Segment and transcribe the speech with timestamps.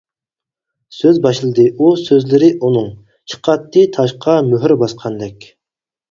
[0.99, 2.87] سۆز باشلىدى ئۇ سۆزلىرى ئۇنىڭ،
[3.33, 5.47] چىقاتتى تاشقا مۆھۈر باسقاندەك.